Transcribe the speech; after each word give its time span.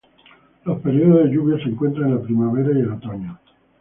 Los 0.65 0.79
periodos 0.81 1.25
de 1.25 1.29
lluvias 1.31 1.61
se 1.61 1.69
encuentran 1.69 2.09
en 2.09 2.15
la 2.15 2.21
primavera 2.23 2.71
y 2.75 2.81
el 2.81 2.91
otoño. 2.91 3.37